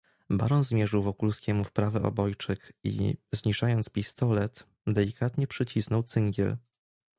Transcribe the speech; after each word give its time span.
"Baron 0.29 0.63
zmierzył 0.63 1.03
Wokulskiemu 1.03 1.63
w 1.63 1.71
prawy 1.71 2.01
obojczyk 2.01 2.73
i, 2.83 3.17
zniżając 3.31 3.89
pistolet, 3.89 4.67
delikatnie 4.87 5.47
przycisnął 5.47 6.03
cyngiel." 6.03 6.57